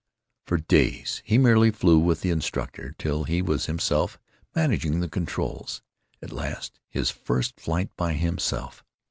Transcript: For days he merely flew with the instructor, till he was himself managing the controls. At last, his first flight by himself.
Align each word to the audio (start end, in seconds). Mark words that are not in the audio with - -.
For 0.47 0.57
days 0.57 1.21
he 1.23 1.37
merely 1.37 1.69
flew 1.69 1.99
with 1.99 2.21
the 2.21 2.31
instructor, 2.31 2.95
till 2.97 3.25
he 3.25 3.39
was 3.43 3.67
himself 3.67 4.17
managing 4.55 4.99
the 4.99 5.07
controls. 5.07 5.83
At 6.23 6.31
last, 6.31 6.79
his 6.89 7.11
first 7.11 7.59
flight 7.59 7.95
by 7.97 8.13
himself. 8.13 8.83